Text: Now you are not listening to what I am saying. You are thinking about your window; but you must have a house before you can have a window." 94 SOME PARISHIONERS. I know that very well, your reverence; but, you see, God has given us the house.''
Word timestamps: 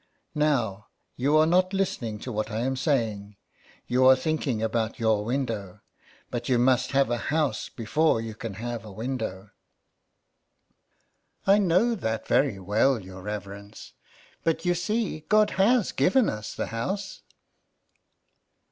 Now 0.33 0.87
you 1.15 1.37
are 1.37 1.45
not 1.45 1.73
listening 1.73 2.17
to 2.21 2.31
what 2.31 2.49
I 2.49 2.61
am 2.61 2.75
saying. 2.75 3.37
You 3.85 4.07
are 4.07 4.15
thinking 4.15 4.59
about 4.63 4.97
your 4.99 5.23
window; 5.23 5.81
but 6.31 6.49
you 6.49 6.57
must 6.57 6.93
have 6.93 7.11
a 7.11 7.19
house 7.29 7.69
before 7.69 8.19
you 8.19 8.33
can 8.33 8.55
have 8.55 8.83
a 8.83 8.91
window." 8.91 9.51
94 11.45 11.45
SOME 11.45 11.45
PARISHIONERS. 11.45 11.53
I 11.53 11.67
know 11.85 11.93
that 11.97 12.27
very 12.27 12.57
well, 12.59 12.99
your 12.99 13.21
reverence; 13.21 13.93
but, 14.43 14.65
you 14.65 14.73
see, 14.73 15.19
God 15.29 15.51
has 15.51 15.91
given 15.91 16.29
us 16.31 16.55
the 16.55 16.65
house.'' 16.73 17.21